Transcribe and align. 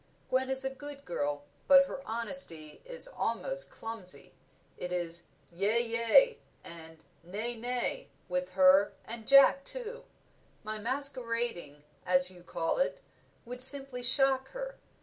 Gwen 0.31 0.49
is 0.49 0.65
a 0.65 0.71
good 0.73 1.05
girl, 1.05 1.43
but 1.67 1.85
her 1.85 2.01
honesty 2.07 2.81
is 2.85 3.07
almost 3.07 3.69
clumsy 3.69 4.33
it 4.75 4.91
is 4.91 5.25
yea, 5.53 5.79
yea, 5.79 6.39
and 6.63 7.03
nay, 7.21 7.55
nay, 7.55 8.09
with 8.27 8.53
her 8.53 8.93
and 9.05 9.27
Jack 9.27 9.63
too. 9.63 10.05
My 10.63 10.79
masquerading, 10.79 11.83
as 12.03 12.31
you 12.31 12.41
call 12.41 12.79
it, 12.79 12.99
would 13.45 13.61
simply 13.61 14.01
shock 14.01 14.47
her. 14.57 14.79